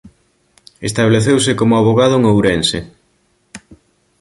[0.89, 2.79] Estableceuse como avogado en Ourense.